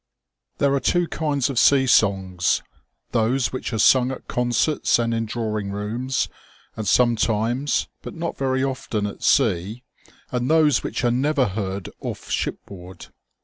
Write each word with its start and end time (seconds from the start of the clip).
Thebe 0.57 0.71
are 0.73 0.79
two 0.79 1.07
kinds 1.07 1.47
of 1.47 1.59
sea 1.59 1.85
songs, 1.85 2.63
those 3.11 3.53
which 3.53 3.71
are 3.71 3.77
sung 3.77 4.09
at 4.11 4.27
concerts 4.27 4.97
and 4.97 5.13
in 5.13 5.27
drawing 5.27 5.69
rooms, 5.69 6.27
and 6.75 6.87
sometimes, 6.87 7.87
but 8.01 8.15
not 8.15 8.35
very 8.35 8.63
often, 8.63 9.05
at 9.05 9.21
sea, 9.21 9.83
and 10.31 10.49
those 10.49 10.81
which 10.81 11.03
are 11.03 11.11
never 11.11 11.45
heard 11.49 11.87
off 11.99 12.31
shipboard. 12.31 13.09